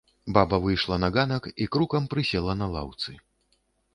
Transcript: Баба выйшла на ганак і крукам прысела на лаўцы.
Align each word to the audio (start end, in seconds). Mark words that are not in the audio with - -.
Баба 0.35 0.57
выйшла 0.63 0.95
на 1.03 1.09
ганак 1.17 1.49
і 1.65 1.69
крукам 1.75 2.09
прысела 2.13 2.57
на 2.65 2.71
лаўцы. 2.75 3.11